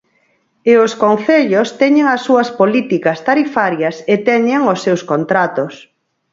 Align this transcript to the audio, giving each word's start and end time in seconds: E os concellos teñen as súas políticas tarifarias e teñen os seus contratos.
E 0.71 0.73
os 0.85 0.93
concellos 1.03 1.67
teñen 1.81 2.07
as 2.15 2.21
súas 2.27 2.49
políticas 2.59 3.17
tarifarias 3.27 3.95
e 4.13 4.15
teñen 4.27 4.61
os 4.73 4.79
seus 4.85 5.01
contratos. 5.11 5.73